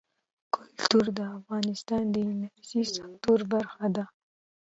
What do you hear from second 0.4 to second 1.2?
کلتور د